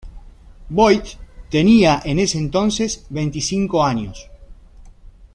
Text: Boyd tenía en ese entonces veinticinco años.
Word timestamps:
Boyd 0.71 1.03
tenía 1.51 2.01
en 2.03 2.17
ese 2.17 2.39
entonces 2.39 3.05
veinticinco 3.11 3.83
años. 3.83 4.31